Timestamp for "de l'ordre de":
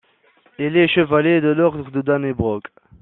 1.41-2.01